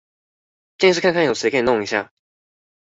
[0.79, 2.11] 建議是看看有誰可以弄一下